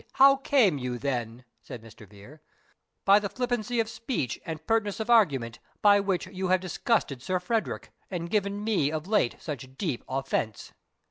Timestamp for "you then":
0.79-1.45